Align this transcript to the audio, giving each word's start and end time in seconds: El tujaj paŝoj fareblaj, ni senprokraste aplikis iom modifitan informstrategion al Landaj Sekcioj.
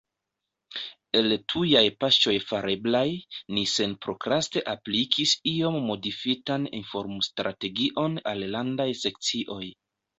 El 1.19 1.35
tujaj 1.53 1.83
paŝoj 2.03 2.35
fareblaj, 2.45 3.03
ni 3.59 3.67
senprokraste 3.75 4.65
aplikis 4.75 5.37
iom 5.55 5.81
modifitan 5.93 6.69
informstrategion 6.83 8.21
al 8.35 8.47
Landaj 8.59 8.93
Sekcioj. 9.09 9.65